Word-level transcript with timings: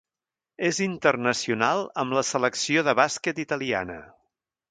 És 0.69 0.77
internacional 0.85 1.83
amb 2.03 2.17
la 2.19 2.25
selecció 2.31 2.85
de 2.89 2.97
bàsquet 3.03 3.43
italiana. 3.47 4.01